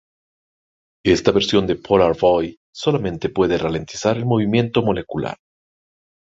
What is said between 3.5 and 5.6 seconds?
ralentizar el movimiento molecular.